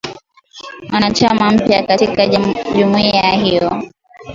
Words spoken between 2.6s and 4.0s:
jumuiya hiyo